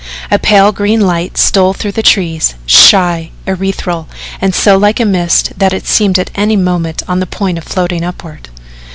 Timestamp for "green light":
0.71-1.37